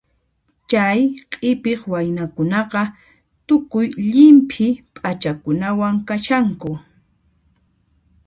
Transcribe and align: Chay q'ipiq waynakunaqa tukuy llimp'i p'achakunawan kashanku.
Chay 0.69 0.99
q'ipiq 1.31 1.81
waynakunaqa 1.91 2.81
tukuy 3.47 3.85
llimp'i 4.09 4.67
p'achakunawan 4.95 5.95
kashanku. 6.07 6.71